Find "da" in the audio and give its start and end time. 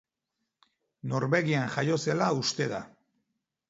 2.77-2.85